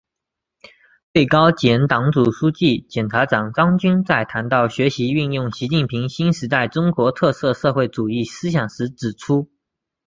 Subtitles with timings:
[1.13, 9.51] 最高检党组书记、检察长张军在谈到学习运用习近平新时代中国特色社会主义思想时指出